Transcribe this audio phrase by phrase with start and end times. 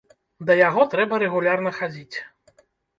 [0.47, 2.15] Да яго трэба рэгулярна хадзіць.